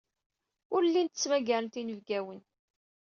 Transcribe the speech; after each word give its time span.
Ur 0.75 0.81
llint 0.87 1.13
ttmagarent 1.19 1.79
inebgawen. 1.81 2.41